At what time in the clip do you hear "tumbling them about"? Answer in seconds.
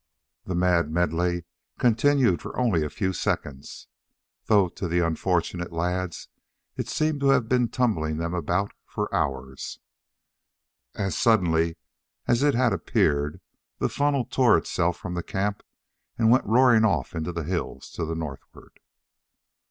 7.69-8.71